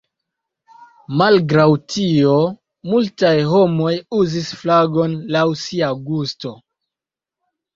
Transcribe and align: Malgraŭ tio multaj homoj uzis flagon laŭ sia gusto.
Malgraŭ 1.21 1.65
tio 1.95 2.31
multaj 2.93 3.35
homoj 3.51 3.93
uzis 4.23 4.51
flagon 4.63 5.15
laŭ 5.37 5.45
sia 5.69 5.93
gusto. 6.09 6.57